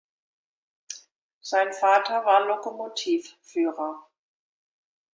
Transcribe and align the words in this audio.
Sein 1.41 1.71
Vater 1.73 2.25
war 2.25 2.47
Lokomotivführer. 2.47 4.09